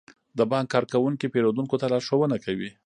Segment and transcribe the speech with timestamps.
[0.37, 2.69] د بانک کارکونکي پیرودونکو ته لارښوونه کوي.